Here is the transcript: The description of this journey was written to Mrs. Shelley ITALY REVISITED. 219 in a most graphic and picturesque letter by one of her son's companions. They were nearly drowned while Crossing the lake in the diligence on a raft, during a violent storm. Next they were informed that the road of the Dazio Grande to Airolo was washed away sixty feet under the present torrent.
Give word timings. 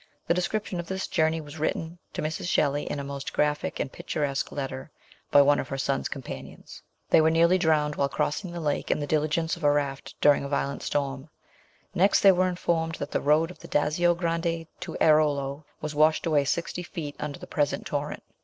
The 0.25 0.33
description 0.33 0.79
of 0.79 0.87
this 0.87 1.07
journey 1.07 1.41
was 1.41 1.59
written 1.59 1.99
to 2.13 2.23
Mrs. 2.23 2.47
Shelley 2.49 2.85
ITALY 2.85 2.87
REVISITED. 2.87 2.87
219 2.91 2.91
in 2.91 2.99
a 2.99 3.11
most 3.13 3.33
graphic 3.61 3.79
and 3.79 3.91
picturesque 3.91 4.51
letter 4.51 4.89
by 5.29 5.43
one 5.43 5.59
of 5.59 5.67
her 5.67 5.77
son's 5.77 6.09
companions. 6.09 6.81
They 7.11 7.21
were 7.21 7.29
nearly 7.29 7.59
drowned 7.59 7.97
while 7.97 8.09
Crossing 8.09 8.51
the 8.51 8.59
lake 8.59 8.89
in 8.89 8.99
the 8.99 9.05
diligence 9.05 9.55
on 9.55 9.63
a 9.63 9.69
raft, 9.71 10.15
during 10.19 10.43
a 10.43 10.49
violent 10.49 10.81
storm. 10.81 11.29
Next 11.93 12.21
they 12.21 12.31
were 12.31 12.47
informed 12.49 12.95
that 12.95 13.11
the 13.11 13.21
road 13.21 13.51
of 13.51 13.59
the 13.59 13.67
Dazio 13.67 14.15
Grande 14.15 14.65
to 14.79 14.97
Airolo 14.99 15.65
was 15.81 15.93
washed 15.93 16.25
away 16.25 16.45
sixty 16.45 16.81
feet 16.81 17.15
under 17.19 17.37
the 17.37 17.45
present 17.45 17.85
torrent. 17.85 18.23